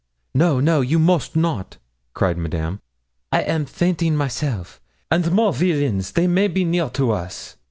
[0.33, 1.77] 'No, no; you moste not,'
[2.15, 2.81] cried Madame.
[3.31, 4.81] 'I am fainting myself,
[5.11, 7.55] and more villains they may be near to us.'